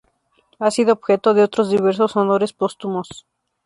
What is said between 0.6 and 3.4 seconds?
sido objeto de otros diversos honores póstumos.